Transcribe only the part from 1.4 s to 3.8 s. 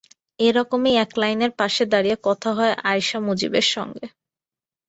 পাশে দাঁড়িয়ে কথা হয় আয়শা মুজিবের